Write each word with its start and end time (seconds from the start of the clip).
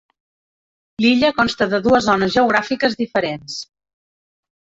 L'illa 1.03 1.29
consta 1.39 1.67
de 1.73 1.81
dues 1.89 2.07
zones 2.07 2.33
geogràfiques 2.37 2.97
diferents. 3.03 3.61